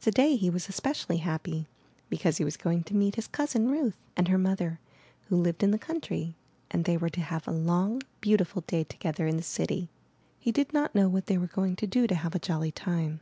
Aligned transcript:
Today 0.00 0.34
he 0.34 0.50
was 0.50 0.68
especially 0.68 1.18
happy 1.18 1.68
because 2.08 2.38
he 2.38 2.44
was 2.44 2.56
going 2.56 2.82
to 2.82 2.96
meet 2.96 3.14
his 3.14 3.28
cousin, 3.28 3.70
Ruth, 3.70 3.96
and 4.16 4.26
her 4.26 4.36
mother, 4.36 4.80
who 5.28 5.36
lived 5.36 5.62
in 5.62 5.70
the 5.70 5.78
country, 5.78 6.34
and 6.72 6.84
they 6.84 6.96
were 6.96 7.08
to 7.10 7.20
have 7.20 7.46
a 7.46 7.52
long, 7.52 8.02
beautiful 8.20 8.62
day 8.66 8.82
together 8.82 9.28
in 9.28 9.36
the 9.36 9.44
city. 9.44 9.88
He 10.40 10.50
did 10.50 10.72
not 10.72 10.96
know 10.96 11.08
what 11.08 11.26
they 11.26 11.38
were 11.38 11.46
going 11.46 11.76
to 11.76 11.86
do 11.86 12.08
to 12.08 12.16
have 12.16 12.34
a 12.34 12.40
jolly 12.40 12.72
time. 12.72 13.20